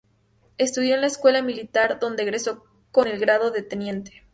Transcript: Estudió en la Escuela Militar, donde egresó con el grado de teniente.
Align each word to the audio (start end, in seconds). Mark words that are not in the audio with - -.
Estudió 0.57 0.95
en 0.95 1.01
la 1.01 1.05
Escuela 1.05 1.43
Militar, 1.43 1.99
donde 1.99 2.23
egresó 2.23 2.65
con 2.91 3.07
el 3.07 3.19
grado 3.19 3.51
de 3.51 3.61
teniente. 3.61 4.23